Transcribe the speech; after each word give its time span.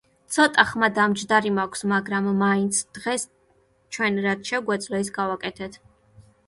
ცოტა 0.35 0.63
ხმა 0.69 0.87
დამჯდარი 0.95 1.51
მაქვს, 1.57 1.85
მაგრამ 1.93 2.31
მაინც 2.39 2.81
დღეს 2.99 3.29
ჩვენ 3.31 4.19
რაც 4.27 4.53
შეგვეძლო 4.55 5.05
ის 5.07 5.15
გავაკეთეთ. 5.21 5.81